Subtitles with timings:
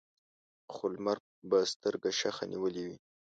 [0.73, 1.17] خو لمر
[1.49, 2.97] به سترګه شخه نیولې وي.